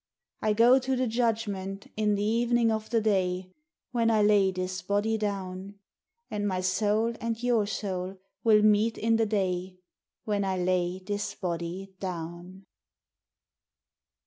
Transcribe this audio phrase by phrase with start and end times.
[0.41, 3.51] I go to de judgment in de evenin' of de day,
[3.91, 5.75] When I lay dis body down;
[6.31, 9.77] And my soul and your soul will meet in de day
[10.23, 12.65] When I lay dis body down.